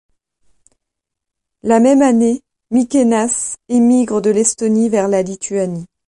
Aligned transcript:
La 1.61 1.79
même 1.79 2.01
année, 2.01 2.41
Mikėnas 2.71 3.57
émigre 3.69 4.19
de 4.19 4.31
l'Estonie 4.31 4.89
vers 4.89 5.07
la 5.07 5.21
Lituanie. 5.21 5.85